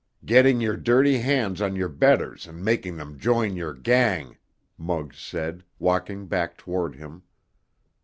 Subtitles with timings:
[0.25, 4.39] "Getting your dirty hands on your betters and making them join your gang!"
[4.75, 7.21] Muggs said, walking back toward him.